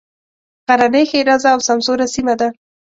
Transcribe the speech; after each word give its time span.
غرنۍ 0.67 1.03
ښېرازه 1.09 1.49
او 1.53 1.59
سمسوره 1.67 2.05
سیمه 2.15 2.35
ده. 2.39 2.47